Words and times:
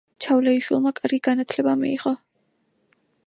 ჩავლეიშვილმა 0.25 0.91
კარგი 0.99 1.19
განათლება 1.27 1.77
მიიღო. 1.83 2.17